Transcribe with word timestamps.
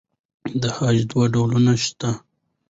د 0.61 0.63
خج 0.75 0.97
دوه 1.09 1.25
ډولونه 1.33 1.73
شته. 1.83 2.11